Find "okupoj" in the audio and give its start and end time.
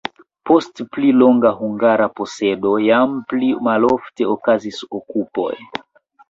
5.03-5.53